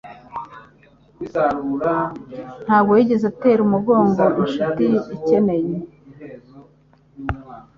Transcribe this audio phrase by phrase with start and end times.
[2.65, 4.85] Ntabwo yigeze atera umugongo inshuti
[5.15, 5.75] ikeneye